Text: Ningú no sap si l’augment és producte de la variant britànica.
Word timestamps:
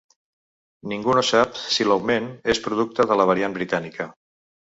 Ningú 0.93 1.13
no 1.17 1.23
sap 1.31 1.59
si 1.75 1.85
l’augment 1.89 2.31
és 2.55 2.63
producte 2.69 3.07
de 3.11 3.21
la 3.21 3.27
variant 3.33 3.57
britànica. 3.59 4.09